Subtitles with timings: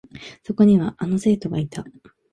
[0.41, 1.85] そこには、あの生徒がいた。